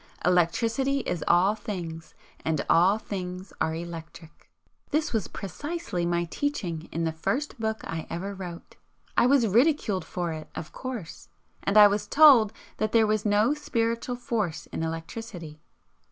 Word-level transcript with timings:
ELECTRICITY 0.25 1.01
is 1.01 1.23
all 1.27 1.53
things, 1.53 2.15
and 2.43 2.65
all 2.67 2.97
things 2.97 3.53
are 3.61 3.75
ELECTRIC." 3.75 4.49
THIS 4.89 5.13
WAS 5.13 5.27
PRECISELY 5.27 6.07
MY 6.07 6.23
TEACHING 6.23 6.89
IN 6.91 7.03
THE 7.03 7.11
FIRST 7.11 7.59
BOOK 7.59 7.81
I 7.83 8.07
EVER 8.09 8.33
WROTE. 8.33 8.77
I 9.15 9.27
was 9.27 9.45
ridiculed 9.45 10.03
for 10.03 10.33
it, 10.33 10.49
of 10.55 10.71
course, 10.71 11.29
and 11.61 11.77
I 11.77 11.85
was 11.85 12.07
told 12.07 12.51
that 12.77 12.93
there 12.93 13.05
was 13.05 13.25
no 13.27 13.53
'spiritual' 13.53 14.15
force 14.15 14.65
in 14.71 14.81
electricity. 14.81 15.61